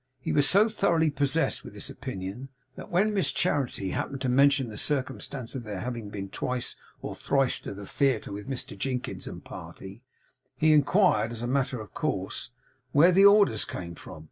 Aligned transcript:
He 0.19 0.31
was 0.31 0.49
so 0.49 0.67
thoroughly 0.67 1.11
possessed 1.11 1.63
with 1.63 1.75
this 1.75 1.87
opinion, 1.87 2.49
that 2.75 2.89
when 2.89 3.13
Miss 3.13 3.31
Charity 3.31 3.91
happened 3.91 4.21
to 4.21 4.29
mention 4.29 4.67
the 4.69 4.75
circumstance 4.75 5.53
of 5.53 5.61
their 5.63 5.81
having 5.81 6.09
been 6.09 6.27
twice 6.29 6.75
or 7.03 7.13
thrice 7.13 7.59
to 7.59 7.73
the 7.75 7.85
theatre 7.85 8.31
with 8.31 8.49
Mr 8.49 8.75
Jinkins 8.75 9.27
and 9.27 9.43
party, 9.45 10.01
he 10.57 10.73
inquired, 10.73 11.31
as 11.31 11.43
a 11.43 11.47
matter 11.47 11.79
of 11.79 11.93
course, 11.93 12.49
'where 12.93 13.11
the 13.11 13.25
orders 13.25 13.63
came 13.63 13.93
from? 13.93 14.19